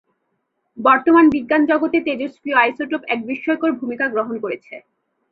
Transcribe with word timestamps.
বর্তমান 0.77 1.25
বিজ্ঞান 1.29 1.61
জগতে 1.65 1.97
তেজস্ক্রিয় 2.07 2.57
আইসোটোপ 2.57 3.01
এক 3.07 3.19
বিস্ময়কর 3.29 3.71
ভূমিকা 3.79 4.05
গ্রহণ 4.07 4.35
করেছে। 4.43 4.73